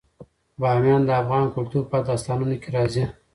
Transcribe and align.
بامیان 0.61 1.01
د 1.05 1.09
افغان 1.21 1.45
کلتور 1.55 1.83
په 1.91 1.97
داستانونو 2.07 2.55
کې 2.61 2.69
راځي. 2.75 3.03